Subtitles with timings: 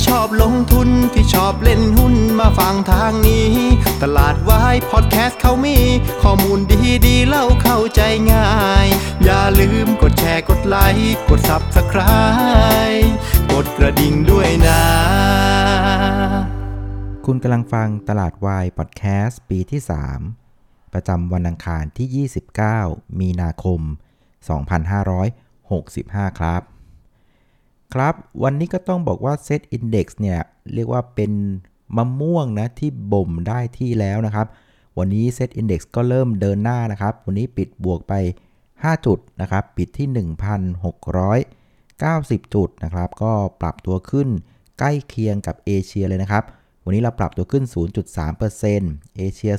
[0.00, 3.52] ที่ชอบลงทุนที่ชอบเล่นหุ้นมาฟังทางนี้
[4.02, 5.78] ตลาดวายพอดแคสต์เขามี
[6.22, 8.00] ข้อมูลดีดีเล่าเข้าใจ
[8.32, 8.50] ง่า
[8.84, 8.86] ย
[9.24, 13.08] อย่าลืมกดแชร์กดไลค์กด Subscribe
[13.52, 14.82] กดกระดิ่งด้วยนะ
[17.26, 19.80] คุณกำลังฟังตลาดวายพอดแคสต์ปีที่
[20.36, 22.28] 3 ประจำวันอังคารที่
[22.72, 23.80] 29 มีนาคม
[25.10, 26.62] 2565 ครับ
[27.94, 30.38] ครับ วันนี้ก็ต้องบอกว่า Set Index เนี่ย
[30.74, 31.32] เรียกว่าเป็น
[31.96, 34.46] มะม่วงนะ ที่บ่มได้ที่แล้วนะครับ
[34.98, 38.14] วันนี้ Set Index ก็เริ่มเดินหน้านะครับ วันนี้ปิดบวกไป
[38.64, 40.08] 5 จุดนะครับ ปิดที่
[41.42, 44.28] 1,690 จุดนะครับ ก็ปรับตัวขึ้น
[44.78, 46.44] ใกล้เคียงกับเอเชียเลยนะครับ
[46.84, 47.64] วันนี้เราปรับตัวขึ้น
[48.40, 49.52] 0.3%เอเชีย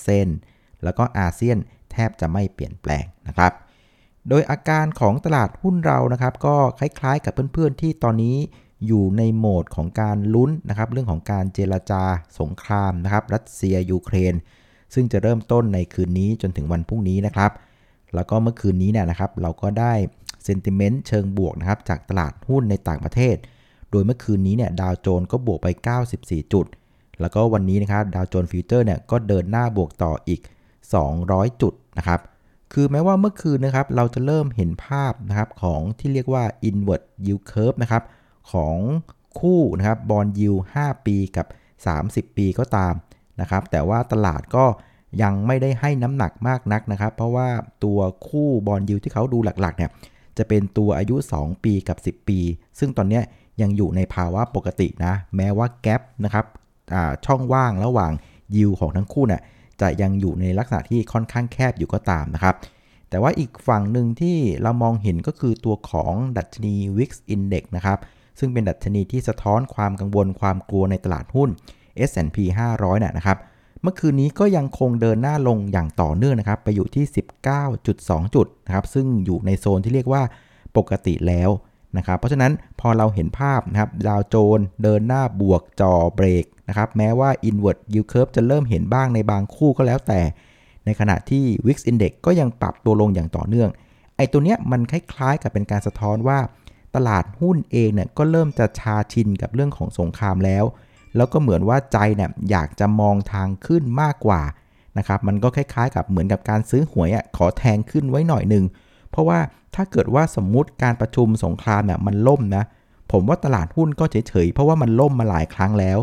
[0.00, 1.58] 0.2%แล้วก็อาเซียน
[1.92, 3.52] แทบจะไม่เปลี่ยนแปลงนะครับ
[4.28, 8.36] โดยอาการของตลาดหุ้นเรานะครับก็คล้ายๆ กับเพื่อนๆที่ตอนนี้
[8.86, 12.02] อยู่ในโหมดของการลุ้นนะครับเรื่องของการเจรจา
[12.40, 14.34] สงครามนะครับรัสเซียยูเครน
[14.94, 17.50] ซึ่งจะเริ่มต้นในคืนนี้จนถึงวันพรุ่งนี้นะครับ
[18.14, 19.92] แล้วก็เมื่อคืนนี้เนี่ยนะครับเราก็ได้
[20.44, 23.36] เซนติเมนต์เชิงบวกนะครับจากตลาดหุ้นในต่างประเทศ
[23.90, 25.68] โดยเมื่อคืนนี้เนี่ยดาวโจนส์ก็บวกไป
[26.10, 26.66] 94 จุด
[27.20, 30.40] แล้วก็วันนี้นะครับดาวโจนส์ฟิวเจอร์เนี่ยก็เดินหน้าบวกต่ออีก
[31.00, 32.20] 200 จุดนะครับ
[32.76, 38.02] คือแม้ว่าเมื่อคืนนะครับเราจะเริ่มเห็นภาพนะครับของที่เรียกว่า inward yield curve นะครับ
[38.52, 38.76] ของ
[39.38, 41.46] คู่นะครับบอลยิว5 ปีกับ
[41.92, 42.94] 30 ปีก็ตาม
[43.40, 44.64] นะครับ แต่ว่าตลาดก็
[45.22, 47.48] ยังไม่ได้ให้น้ำหนักมากนักนะครับ เพราะว่า
[47.84, 49.90] ตัวคู่บอลยิวที่เขาดูหลักๆเนี่ย
[50.38, 52.38] จะเป็นตัวอายุ 2 ปีกับ 10 ปี
[52.78, 53.20] ซึ่งตอนนี้
[53.60, 56.44] ยังอยู่ในภาวะปกตินะ แม้ว่าแกลบนะครับ
[57.26, 58.12] ช่องว่างระหว่าง
[58.56, 59.42] ยิวของทั้งคู่เนี่ย
[59.80, 62.54] จะยังอยู่ในลักษณะที่ค่อนข้างแคบอยู่ก็ตามนะครับ
[63.10, 67.98] แต่ว่าอีกฝั่งหนึ่งที่เรามองเห็นก็คือตัวของดัชนี Wix Index นะครับ
[68.38, 71.48] ซึ่งเป็นดัชนีที่สะท้อนความกังวลความกลัวในตลาดหุ้น
[72.08, 72.38] S&P
[72.74, 73.38] 500น่ะนะครับ
[73.82, 77.04] เมื่อคืนนี้ก็ยังคงเดินหน้าลงอย่างต่อเนื่องนะครับ ไปอยู่ที่
[77.70, 80.22] 19.2 จุดนะครับ ซึ่งอยู่ในโซนที่เรียกว่า
[80.76, 81.50] ปกติแล้ว
[81.96, 90.20] นะครับ เพราะฉะนั้นพอเราเห็นภาพนะครับดาวโจนเดินหน้าบวกจ่อเบรกนะครับแม้ว่า inward yield curve จะเริ่มเห็นบ้างในบางคู่ก็แล้วแต่
[90.84, 93.70] ในขณะที่ Wix Index ก็ยังปรับตัวลงอย่างต่อเนื่อง
[94.16, 96.38] ไอ้ตัวเนี้ยมันคล้ายๆกับเป็นการสะท้อนว่า
[96.96, 100.64] ตลาดหุ้นเองเนี่ยก็เริ่มจะชาชินกับเรื่องของสงครามแล้ว
[101.16, 104.42] แล้วก็เหมือนว่าใจเนี่ยอยากจะมองทางขึ้นมากกว่า
[104.98, 108.64] นะครับมันก็คล้ายๆ กับเหมือนกับการซื้อหวยอะขอแทงขึ้นไว้หน่อยหนึ่ง
[109.14, 109.38] เพราะว่า
[109.74, 112.64] ถ้าเกิดว่าสมมุติการประชุมสงครามเนี่ยมันล่มนะ
[113.12, 115.98] ผมว่าตลาดหุ้นก็เฉยๆ เพราะว่ามันล่มมาหลายครั้งแล้ว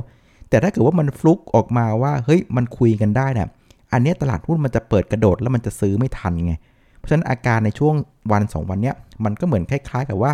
[0.50, 3.48] แต่ถ้าเกิดว่ามันฟลุกออกมาว่าเฮ้ยมันคุยกันได้เนี่ย
[3.94, 6.54] อันนี้ตลาดหุ้นมันจะเปิดกระโดดแล้วมันจะซื้อไม่ทันไง
[6.98, 7.96] เพราะฉะนั้นอาการในช่วง
[8.32, 10.32] วัน2วันเนี้ยมันก็เหมือนคล้ายๆ กับว่า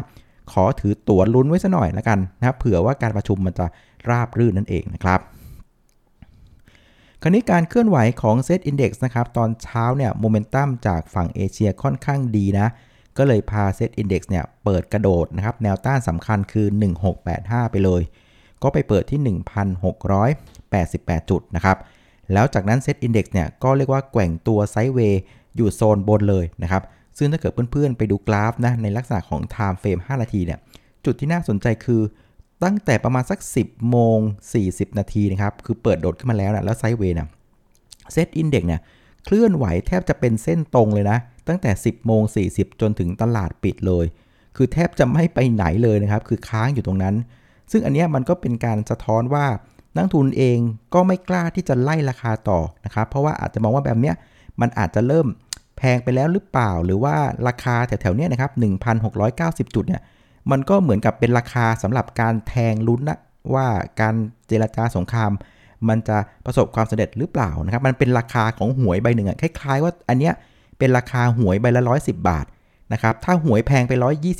[0.52, 3.66] ขอถือตั๋วลุ้นไว้ซะหน่อยละกันนะครับเผื่อว่าการประชุมมันจะ
[4.10, 5.20] ราบรื่นนั่นเองนะครับ
[7.22, 12.68] คราวนี้การเคลื่อนไหวของ Set Index นะครับตอนเช้าเนี่ยโมเมนตัมจากฝั่งเอเชียค่อนข้างดีนะ
[13.18, 16.68] ก็เลยพา SET Index เนี่ยเปิดกระโดดนะครับแนวต้านสำคัญคือ
[17.20, 18.02] 1685 ไปเลย
[18.64, 19.38] ก็ไปเปิดที่
[20.26, 21.78] 1,688 จุดนะครับ
[22.34, 25.22] แล้วจากนั้น SET Index เนี่ยก็เรียกว่าแกว่งตัว sideway
[25.56, 26.84] อยู่โซนบนเลยนะครับ
[27.18, 30.60] ซึ่งถ้าเกิดเพื่อนๆ ไปดูกราฟนะในลักษณะของ Time Frame 5 นาทีเนี่ย
[31.06, 32.02] จุดที่น่าสนใจคือ
[32.64, 34.20] ตั้งแต่ประมาณสัก 10 โมง
[34.58, 38.82] 40 นาทีนะครับ คือเปิดโดดขึ้นมาแล้วนะแล้ว sideway เนี่ย SET Index เนี่ย
[39.26, 41.18] เคลื่อนไหวแทบจะเป็นเส้นตรงเลยนะ
[41.48, 44.06] ตั้งแต่ 10 โมง 40 จนถึงตลาดปิดเลย
[44.56, 47.16] คือแทบจะไม่ไปไหนเลยนะครับ คือค้างอยู่ตรงนั้น
[47.72, 49.46] ซึ่งอันนี้มันก็เป็นการสะท้อนว่า
[49.96, 50.60] นักทุนเอง
[50.94, 54.16] ก็ไม่กล้าที่จะไล่ราคาต่อนะครับ เพราะว่าอาจจะมองว่าแบบเนี้ย
[54.62, 55.28] มันอาจจะเริ่ม
[55.78, 57.16] แพงไปแล้วหรือเปล่า หรือว่า
[57.48, 58.52] ราคาแถวๆเนี้ยนะครับ
[59.14, 60.02] 1,690 จุดเนี่ย
[60.52, 63.18] มันก็เหมือนกับเป็นราคาสำหรับการแทงลุ้นนะ
[63.54, 63.68] ว่า
[64.02, 64.16] การ
[64.48, 65.32] เจรจาสงคราม
[65.90, 70.34] มันจะประสบความสำเร็จหรือเปล่านะครับ มันเป็นราคาของหวยใบหนึ่งอะคล้ายๆ ว่าอันเนี้ย
[70.80, 72.46] เป็นราคาหวยใบละ110บาท
[72.94, 73.94] นะครับ ถ้าหวยแพงไป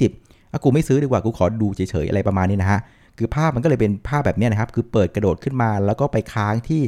[0.04, 2.80] 120อะกูไม่ซื้อดีกว่ากูขอดูเฉยๆอะไรประมาณนี้นะฮะ
[3.18, 6.82] คือภาพมันก็เลยเป็นภาพแบบนี้นะครับ คือเปิดกระโดดขึ้นมาแล้วก็ไปค้างที่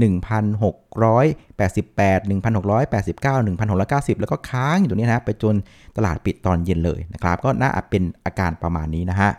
[0.00, 5.54] 1,688 1,689 1,690 แล้วก็ค้างอยู่ตรงนี้นะไปจน
[5.96, 9.30] ตลาดปิดตอนเย็นเลยนะครับ ก็น่าเป็นอาการประมาณนี้นะฮะ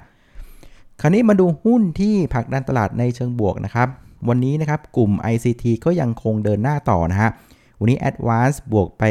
[1.01, 3.87] คราวนี้มาดูหุ้นที่ผลักดันตลาดในเชิงบวกนะครับ
[4.29, 7.29] วันนี้นะครับกลุ่ม ICT ก็ยังคงเดินหน้าต่อนะฮะ
[7.79, 9.03] วันนี้ Advance บวกไป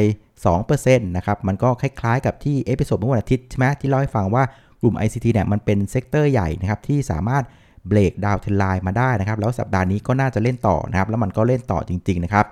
[0.55, 4.43] 2%นะครับ มันก็คล้ายๆกับที่ episode เมื่อวันอาทิตย์ใช่ไหมที่เล่าให้ฟังว่า
[4.81, 7.45] กลุ่ม ICT เนี่ยมันเป็น sector ใหญ่นะครับที่สามารถ
[7.89, 12.47] break downtrend line มาได้นะครับ แล้วสัปดาห์นี้ก็น่าจะเล่นต่อนะครับ แล้วมันก็เล่นต่อจริง ๆ นะครับ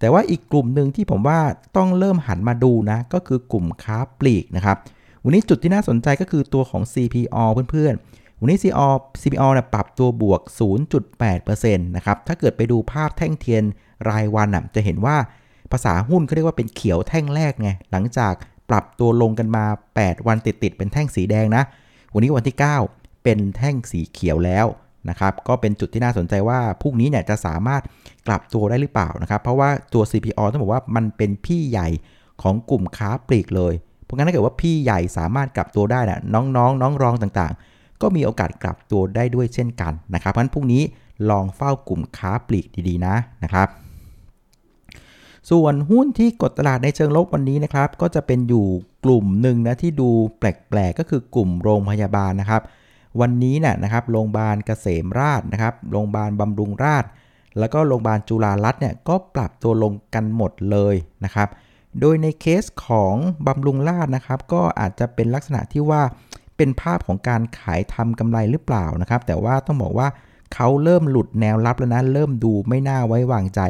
[0.00, 1.40] แต่ว่าอีกกลุ่มหนึ่งที่ผมว่า
[1.76, 4.76] ต้องเริ่มหันมาดูนะ ก็คือกลุ่มค้าปลีกนะครับ
[5.24, 8.88] วันนี้จุดที่น่าสนใจก็คือตัวของ CPO เพื่อนๆ วันนี้ CPO
[9.20, 10.40] CPO นี่ยปรับตัวบวก
[10.98, 13.62] 0.8%นะครับ ถ้าเกิดไปดูภาพแท่งเทียน
[14.08, 15.16] รายวันนะจะเห็นว่า
[15.72, 18.34] ภาษาหุ้นเขาเรียกว่าเป็นเขียวแท่งแรกไง หลังจาก
[18.70, 19.64] ปรับตัวลงกันมา
[19.98, 21.62] 8 วันติดๆเป็นแท่งสีแดงนะ
[22.14, 24.66] วันนี้วันที่ 9 เป็นแท่งสีเขียวแล้ว
[25.10, 27.82] นะครับก็เป็นจุดที่น่าสนใจว่าพรุ่งนี้เนี่ยจะสามารถ
[28.26, 31.88] กลับตัวได้หรือเปล่านะครับ เพราะว่าตัว CPO ต้องบอกว่ามันเป็นพี่ใหญ่
[32.42, 40.82] ของกลุ่มค้าปลีกเลย เพราะงั้นถ้าเกิดว่าพี่ใหญ่สามารถกลับตัวได้นะน้องๆนน้องรองต่างๆ ก็มีโอกาสกลับตัวได้ด้วยเช่นกันนะครับเพราะฉะนั้นพรุ่งนี้
[41.30, 43.14] ลองเฝ้ากลุ่มค้าปลีกดีๆนะ
[43.44, 43.68] นะครับ
[45.50, 48.66] ส่วนหุ้นที่กดตลาดในเชิงลบวันนี้นะครับ ก็จะเป็นอยู่
[49.04, 50.44] กลุ่มหนึ่งนะที่ดูแป
[50.76, 52.62] ลกๆก็คือกลุ่มโรงพยาบาลนะครับ
[53.20, 57.04] วันนี้เนี่ยนะครับโรงพยาบาลเกษมราชนะครับโรงพยาบาลบำรุงราช
[57.58, 60.94] แล้วก็โรงพยาบาลจุฬารัตน์เนี่ยก็ปรับตัวลงกันหมดเลย
[61.24, 61.48] นะครับ
[62.00, 63.14] โดยในเคสของ
[63.46, 66.02] บำรุงราชนะครับ ก็อาจจะเป็นลักษณะที่ว่า
[66.56, 70.08] เป็นภาพของการขายทำกำไรหรือเปล่านะครับ แต่ว่าต้องบอกว่า
[70.54, 73.60] เขาเริ่มหลุดแนวรับแล้วนะเริ่มดูไม่น่าไว้วางใจ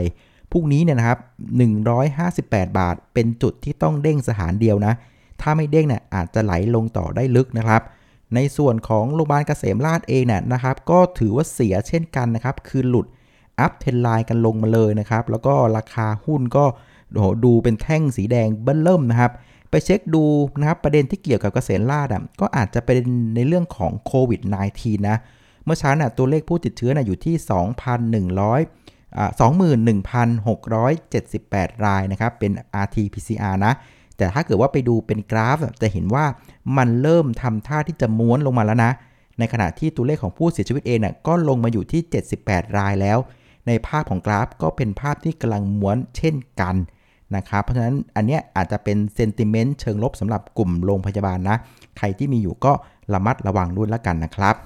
[0.53, 1.19] พรุ่งนี้เนี่ยนะครับ
[1.99, 4.95] 158 บาท เป็นจุดที่ต้องเด้งสถานเดียวนะ
[5.41, 7.83] ถ้าไม่เด้งเนี่ยอาจจะไหลลงต่อได้ลึกนะครับ
[8.35, 13.07] ในส่วนของโรงพยาบาลเกษมราชเองเนี่ยนะครับ ก็ถือว่าเสียเช่นกันนะครับ คือหลุด
[13.61, 16.65] อัพเทนไลน์กันลงมาเลยนะครับ แล้วก็ราคาหุ้นก็
[17.11, 19.33] โหดูเป็นแท่งสีแดงเบิ้ลเริ่มนะครับ
[19.71, 20.25] ไปเช็คดู
[20.59, 22.99] นะครับประเด็นที่เกี่ยวกับเกษมราชอะก็อาจจะเป็น
[23.35, 24.41] ในเรื่องของโควิด
[24.75, 25.17] -19 นะ
[25.65, 27.35] เมื่อเช้าน่ะตัวเลขผู้ติดเชื้อน่ะอยู่ที่
[28.43, 32.53] 2,100อ่า21,678 รายนะครับ เป็น
[32.85, 33.75] RT-PCR นะ
[34.23, 36.25] แต่ถ้าเกิดว่าไปดูเป็นกราฟ จะเห็นว่า
[36.77, 38.91] มันเริ่มทำท่าที่จะม้วนลงมาแล้วนะ
[39.39, 42.01] ในขณะที่ตัวเลขของผู้เสียชีวิตเองน่ะก็ลงมาอยู่ที่
[42.39, 43.19] 78 รายแล้ว
[43.67, 46.77] ในภาพของกราฟก็เป็นภาพที่กำลังม้วนเช่นกัน
[47.37, 51.57] นะครับเพราะฉะนั้นอันเนี้ยอาจจะเป็นเซนติเมนต์เชิงลบสำหรับกลุ่มโรงพยาบาลนะ
[51.99, 52.73] ใครที่มีอยู่ก็
[53.13, 54.57] ระมัดระวังด้วยละกันนะครับ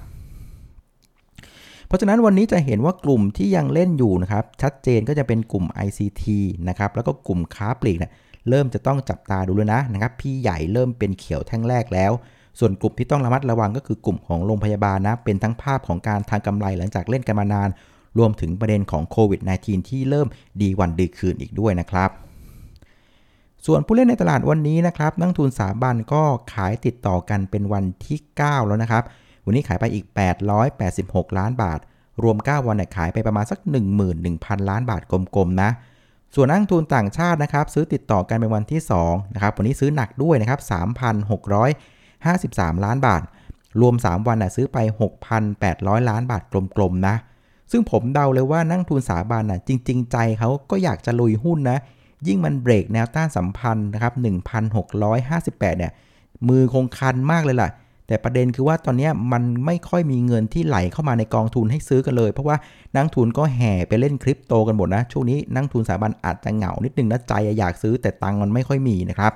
[1.87, 6.23] เพราะฉะนั้นวันนี้จะเห็นว่ากลุ่มที่ยังเล่นอยู่นะครับ ชัดเจนก็จะเป็นกลุ่ม ICT
[6.69, 8.11] นะครับแล้วก็กลุ่มค้าปลีกเนี่ย
[8.49, 12.11] เริ่มจะต้องจับตาดูเลยนะนะครับ พี่ใหญ่เริ่มเป็นเขียวแท่งแรกแล้ว
[12.59, 17.69] ส่วนกลุ่มที่ต้องระมัดระวังก็คือกลุ่มของโรงพยาบาลนะ เป็นทั้งภาพของการทางกำไรหลังจากเล่นกันมานาน
[18.17, 20.27] รวมถึงประเด็นของโควิด -19 ที่เริ่ม
[20.61, 22.09] ดีวันดีคืนอีกด้วยนะครับ
[23.65, 26.23] ส่วนผู้เล่นในตลาดวันนี้นะครับ นักทุนสาบันก็
[26.53, 29.03] ขายติดต่อกันเป็นวันที่ 9 แล้วนะครับ
[29.45, 30.05] วันนี้ขายไปอีก
[30.71, 31.79] 886 ล้านบาท
[32.23, 33.59] รวม 9 วันเนี่ยขายไปประมาณสัก
[34.13, 35.69] 11,000 ล้านบาทกลมๆนะ
[36.35, 40.59] ส่วนนักทุนต่างชาตินะครับซื้อติดต่อกันเป็นวันที่2นะครับวันนี้ซื้อหนักด้วยนะครับ
[41.87, 43.21] 3,653 ล้านบาท
[43.81, 44.77] รวม 3 วันน่ะซื้อไป
[45.43, 46.41] 6,800 ล้านบาท
[46.75, 47.15] กลมๆนะ
[47.71, 51.77] ซึ่งผมเดาเลยว่านักทุนสถาบันน่ะจริง ๆ ใจเขาก็อยากจะลุยหุ้นนะ
[52.27, 54.13] ยิ่งมันเบรกแนวต้านสัมพันธ์นะครับ
[54.75, 55.91] 1,658 เนี่ย
[56.49, 57.69] มือคงคันมากเลยล่ะ
[58.07, 62.57] แต่ประเด็นคือว่าตอนนี้มันไม่ค่อยมีเงินที่ไหลเข้ามาในกองทุนให้ซื้อกันเลย เพราะว่า
[62.95, 69.31] นักทุนก็แห่ไปเล่นคริปโตกันหมดนะ ช่วงนี้นักทุนสถาบันอาจจะเหงานิดนึงนะใจอยากซื้อแต่ตังค์มันไม่ค่อยมีนะครับ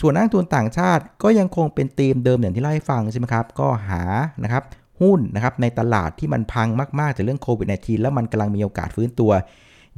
[0.00, 4.02] ส่วนนักทุนต่างชาติก็ยังคงเป็นธีมเดิมอย่างที่เล่าให้ฟังใช่ไหมครับ ก็หา
[4.44, 4.62] นะครับ
[5.00, 6.68] หุ้นนะครับในตลาดที่มันพัง
[7.00, 9.30] มากๆจากเรื่องโควิด -19 แล้วมันกำลังมีโอกาสฟื้นตัว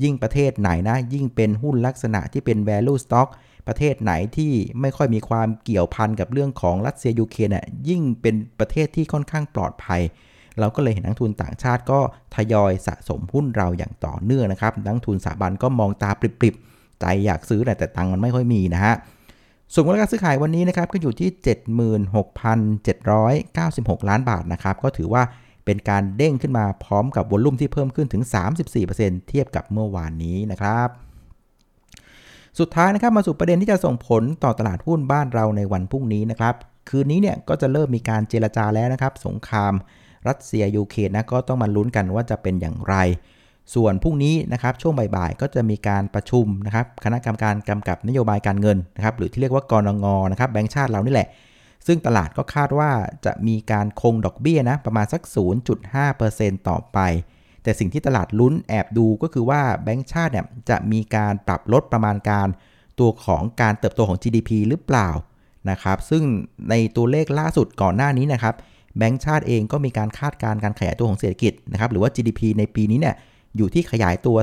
[0.03, 3.29] ยิ่งประเทศไหนนะ ยิ่งเป็นหุ้นลักษณะที่เป็น value stock
[3.69, 10.03] ประเทศไหนที่ไม่ค่อยมีความเกี่ยวพันกับเรื่องของรัสเซียยูเครนน่ะยิ่งเป็นประเทศที่ค่อนข้างปลอดภัย
[10.61, 12.01] เราก็เลยเห็นนักทุนต่างชาติก็
[12.35, 18.95] ทยอยสะสมหุ้นเราอย่างต่อเนื่องนะครับ นักทุนสถาบันก็มองตาปริบๆ ใจอยากซื้อแต่ตังค์มันไม่ค่อยมีนะฮะ
[19.73, 21.31] ส่วนมูลค่าซื้อขายวันนี้นะครับก็อยู่ที่
[22.89, 25.23] 76,796 ล้านบาทนะครับ ก็ถือว่า
[25.65, 28.23] เป็นการเด้งขึ้นมาพร้อมกับวอลลุ่มที่เพิ่มขึ้นถึง
[28.75, 30.89] 34%เทียบกับเมื่อวานนี้นะครับ
[32.59, 36.55] สุดท้ายนะครับมาสู่ประเด็นที่จะส่งผลต่อตลาดหุ้นบ้านเราในวันพรุ่งนี้นะครับ
[36.89, 39.73] คืนนี้เนี่ยก็จะเริ่มมีการเจรจาแล้วนะครับ สงคราม
[40.29, 42.95] รัสเซียยูเครนนะก็ต้องมาลุ้นกันว่าจะเป็นอย่างไร
[43.75, 51.29] ส่วนพรุ่งนี้นะครับช่วงบ่ายๆ ก็จะมีการประชุมนะครับคณะกรรมการกำกับนโยบายการเงินนะครับหรือที่เรียกว่ากรงงนะครับแบงก์ชาติเรานี่แหละ
[51.87, 52.91] ซึ่งตลาดก็คาดว่า
[53.25, 55.23] จะมีการคงดอกเบี้ยนะประมาณสัก
[55.95, 56.99] 0.5%ต่อไป
[57.63, 62.49] แต่สิ่งที่ตลาดลุ้นแอบดูก็คือว่าแบงก์ชาติเนี่ยจะมีการปรับลดประมาณการ
[62.99, 65.09] ตัวของการเติบโตของ GDP หรือเปล่า
[65.71, 66.23] นะครับ ซึ่ง
[66.71, 68.55] ในตัวเลขล่าสุดก่อนหน้านี้นะครับ
[68.99, 73.17] แบงก์ชาติเองก็มีการคาดการณ์การขยายตัวของเศรษฐกิจนะครับหรือว่า GDP ในปีนี้เนี่ย
[73.57, 74.37] อยู่ที่ขยายตัว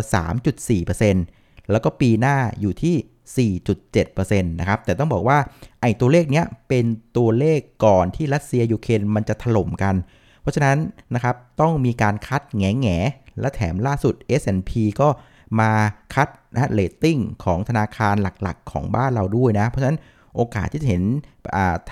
[1.01, 2.95] 3.4%แล้วก็ปีหน้าอยู่ที่
[3.37, 5.37] 4.7%นะครับ แต่ต้องบอกว่า
[5.81, 6.85] ไอ้ตัวเลขเนี้ยเป็น
[7.17, 9.95] ตัวเลขก่อนที่รัสเซียยูเครนมันจะถล่มกัน
[10.41, 10.77] เพราะฉะนั้น
[11.15, 12.97] นะครับต้องมีการ cut แน่แน่
[13.39, 14.71] และแถมล่าสุด S&P
[15.01, 15.09] ก็
[15.59, 15.71] มา
[16.13, 19.97] cut นะเรตติ้งของธนาคารหลักๆ ของบ้านเราด้วยนะ เพราะฉะนั้น
[20.35, 21.03] โอกาสที่จะเห็น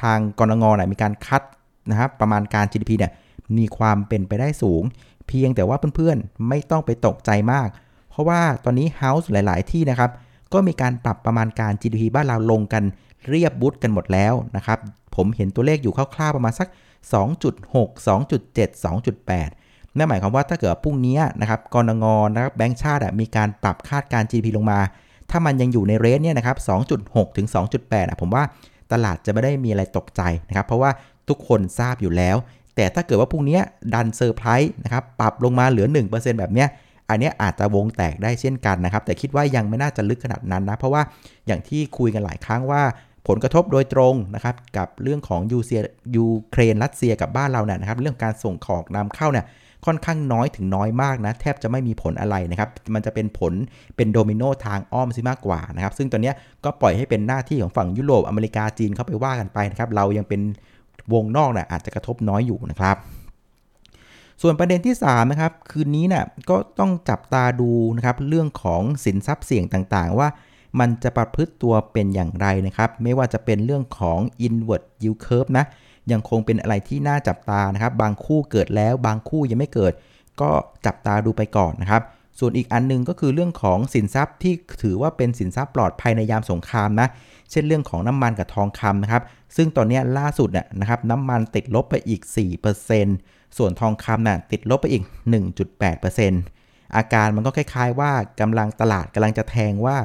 [0.01, 1.41] ทางกรงงนะมีการ cut
[1.89, 3.11] นะครับประมาณการ GDP เนี่ย
[3.57, 4.83] มีความเป็นไปได้สูง
[5.27, 7.67] เพียงแต่ว่าเพื่อนๆไม่ต้องไปตกใจมาก
[8.09, 10.11] เพราะว่าตอนนี้ House หลาย ๆ ที่นะครับ
[10.53, 12.83] ก็มีการปรับประมาณการ GDP บ้านเราลงกัน
[13.29, 14.79] เรียบบุตกันหมดแล้วนะครับ
[15.15, 16.67] ผมเห็นตัวเลขอยู่คร่าวๆประมาณสัก
[17.13, 24.79] 2.6 2.7 2.8 นั่นหมายความว่าถ้าเกิดพรุ่งนี้นะครับกรงงนะครับแบงก์ชาติมีการปรับคาดการ GDP ลงมา
[25.29, 26.57] ถ้ามันยังอยู่ในเรนเนี่ยนะครับ
[26.97, 28.43] 2.6 ถึง 2.8อะผมว่า
[28.91, 30.91] ตลาดจะไม่ได้มีอะไรตกใจนะครับ เพราะว่า
[31.29, 32.35] ทุกคนทราบอยู่แล้ว
[32.75, 33.59] แต่ถ้าเกิดว่าพรุ่งนี้
[33.93, 36.67] ดันเซอร์ไพรส์นะครับปรับลงมาเหลือ 1%แบบเนี้ย
[37.09, 41.01] อันนี้อาจจะวงแตกได้เช่นกันนะครับ แต่คิดว่ายังไม่น่าจะลึกขนาดนั้นนะ เพราะว่า
[41.47, 42.81] อย่างที่คุยกันหลายครั้งว่า
[43.27, 45.81] ผลกระทบโดยตรงนะครับกับเรื่องของยูเซีย
[46.15, 49.45] ยูเครนรัสเซียกับบ้านเราเนี่ยนะครับเรื่องการส่งของนำเข้าเนี่ย
[49.85, 53.53] ค่อนข้างน้อยถึงน้อยมากนะแทบจะไม่มีผลอะไรนะครับ มันจะเป็นผล
[53.95, 56.31] เป็นโดมิโนทางอ้อมซะมากกว่านะครับ ซึ่งตอนนี้
[56.63, 60.41] ก็ปล่อยให้เป็นหน้าที่ของฝั่งยุโรปอเมริกาจีนเข้าไปว่ากันไปนะครับ เรายังเป็น
[61.13, 62.95] วงนอกนะ่ะอาจจะกระทบน้อยอยู่นะครับ
[64.41, 70.27] ส่วนประเด็นที่3นะครับคืนนี้นะ่ะก็ต้องจับตาดูนะครับเรื่องของสินทรัพย์เสี่ยงต่างๆ ว่า
[70.79, 75.65] มันจะประพฤติตัวเป็นอย่างไรนะครับไม่ว่าจะเป็นเรื่องของ inward yield curve นะ
[76.11, 79.93] ยังคงเป็นอะไรที่น่าจับตานะครับ บางคู่เกิดแล้วบางคู่ยังไม่เกิด
[80.41, 80.49] ก็
[80.85, 82.01] จับตาดูไปก่อนนะครับ
[82.39, 84.53] ส่วนอีกอันนึงก็คือเรื่องของสินทรัพย์ที่
[84.83, 87.07] ถือว่าเป็นสินทรัพย์ปลอดภัยในยามสงครามนะ
[87.51, 89.23] เช่นเรื่องของน้ำมันกับทองคำนะครับ
[89.55, 92.21] ซึ่งตอนนี้ล่าสุดน่นะครับน้ำมันติดลบไปอีก
[92.81, 95.03] 4% ส่วนทองคำน่ะติดลบไปอีก
[95.79, 98.11] 1.8%อาการมันก็คล้ายๆว่า
[98.41, 99.97] กำลังตลาดกำลังจะแทงว่า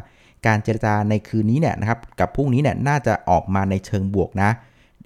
[0.47, 4.50] การเจรจาในคืนนี้เนี่ยนะครับกับพรุ่งนี้เนี่ยน่าจะออกมาในเชิงบวกนะ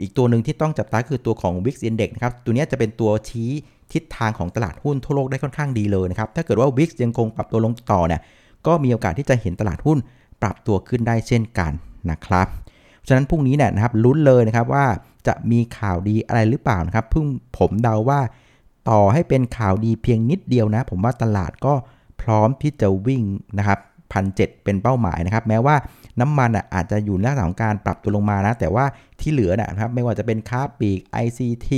[0.00, 3.50] อีกตัวหนึ่งที่ต้องจับตาคือตัวของ Wix Index นะครับ ตัวนี้จะเป็นตัวชี้
[3.92, 8.20] ทิศทางของตลาดหุ้นทั่วโลกได้ค่อนข้างดีเลยนะครับ ถ้าเกิดว่า Wix ยังคงปรับตัวลงต่อเนี่ย
[8.66, 9.98] ก็มีโอกาสที่จะเห็นตลาดหุ้น
[10.42, 11.72] ปรับตัวขึ้นได้เช่นกัน
[12.10, 12.46] นะครับ
[13.06, 14.86] ฉะนั้นพรุ่งนี้เนี่ยนะครับลุ้นเลยนะครับว่า
[15.26, 17.26] จะมีข่าวดีอะไรหรือเปล่านะครับเพึ่ง
[17.58, 18.20] ผมเดาว่า
[18.90, 21.74] ต่อให้เป็นข่าวดีเพียงนิดเดียวนะ ผมว่าตลาดก็
[22.22, 23.22] พร้อมที่จะวิ่ง
[23.58, 23.78] นะครับ
[24.12, 25.76] พันเเป็นเป้าหมายนะครับ แม้ว่า
[26.20, 28.84] น้ำมันอะอาจจะอยู่ในลักษณะของการปรับตัวลงมานะ แต่ว่า
[29.20, 31.68] ที่เหลือนะครับ ไม่ว่าจะเป็นค้าปีก ICT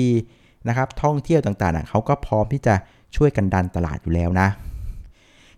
[0.69, 2.75] นะครับท่องเที่ยวต่างๆเขาก็พร้อมที่จะ
[3.17, 4.49] ช่วยกันดันตลาดอยู่แล้วนะ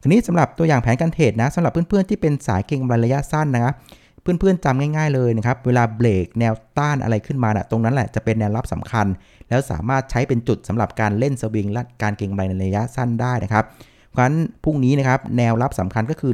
[0.00, 3.74] ทีนี้สำหรับตัวอย่างแผนการเทรดนะสำหรับเพื่อนๆที่เป็นสายเก็งกำไรระยะสั้นนะครับ
[4.22, 9.06] เพื่อนๆจำง่ายๆเลยนะครับ เวลาเบรกแนวต้านอะไรขึ้นมานะตรงนั้นแหละจะเป็นแนวรับสำคัญ
[9.48, 13.64] แล้วสามารถใช้เป็นจุดสำหรับการเล่นสวิงและการเก็งกำไรในระยะสั้นได้นะครับ
[14.10, 16.32] เพราะฉะนั้นพรุ่งนี้นะครับแนวรับสำคัญก็คือ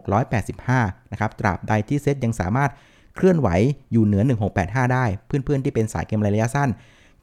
[0.00, 2.70] 1,685 นะครับตราบใดที่เซ็ตยังสามารถ
[3.16, 3.48] เคลื่อนไหว
[3.92, 4.22] อยู่เหนือ
[4.58, 6.68] 1685 ได้ เพื่อนๆที่เป็นสายเกมระยะสั้น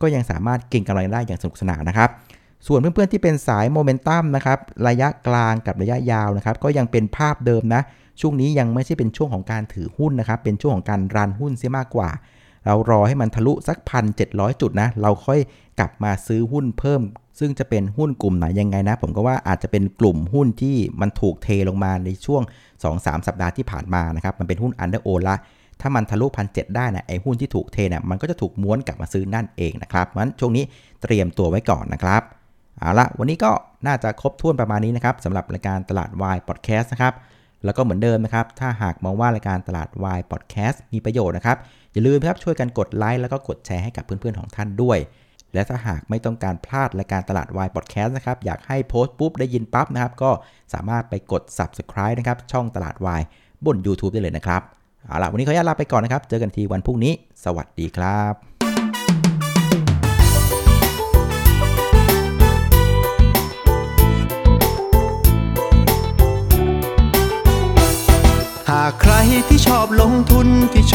[0.02, 2.10] ก็ยังสามารถเก่งกำไรได้อย่างสนุกสนานนะครับ
[2.68, 7.82] ส่วนเพื่อนๆที่เป็นสายโมเมนตัมนะครับระยะกลางกับระยะยาวนะครับก็ยังเป็นภาพเดิมนะ
[8.22, 12.10] ช่วงนี้ยังไม่ใช่เป็นช่วงของการถือหุ้นนะครับ เป็นช่วงของการรันหุ้นเสียมากกว่า
[12.66, 14.26] เรารอให้มันทะลุสักพันเจ็
[14.62, 15.40] จุดนะ เราค่อย
[15.80, 17.02] กลับมาซื้อหุ้นเพิ่ม
[17.40, 22.42] ซึ่งจะเป็นหุ้นกลุ่มไหนยังไงนะ ผมก็ว่าอาจจะเป็นกลุ่มหุ้นที่มันถูกเทลงมาในช่วง
[22.84, 25.36] 2-3 สัปดาห์ที่ผ่านมานะครับ มันเป็นหุ้น under own ละ
[25.82, 30.64] ถ้ามันทะลุพันเจ็ดได้นะไอ้หุ้นที่ถูกเทเนี่ยมันก็จะถูกม้วนกลับมาซื้อนั่นเองนะครับเพราะฉะนั้นช่วงนี้
[31.02, 32.22] เตรียมตัวไว้ก่อนนะครับ
[32.80, 33.52] เอาละวันนี้ก็
[33.88, 37.14] น่าจะครบถ้วนประมาณนี้นะครับสำหรับรายการตลาดวายพอดแคสต์นะครับ
[37.66, 41.58] แล้วก็เหมือนเดิมนะครับ ถ้าหากมองว่ารายการตลาดวายพอดแคสต์มีประโยชน์นะครับ
[41.94, 44.98] อย่าลืมครับช่วยกันกดไลค์แล้วก็กดแชร์ให้กับเพื่อนๆของท่านด้วย
[45.54, 50.32] และถ้าหากไม่ต้องการพลาดรายการตลาดวายพอดแคสต์นะครับ อยากให้โพสต์ปุ๊บได้ยินปั๊บนะครับ ก็
[50.74, 53.22] สามารถไปกด subscribe นะครับ ช่องตลาดวาย
[53.66, 54.62] บน YouTube ได้เลยนะครับ
[55.08, 58.53] เอาล่ะ วันนี้ขออนุญาตลาไปก่อนนะครับ เจอกันทีวันพรุ่งนี้ สวัสดีครับ